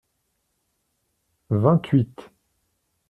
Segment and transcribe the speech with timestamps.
[1.51, 2.17] Vingt-huit.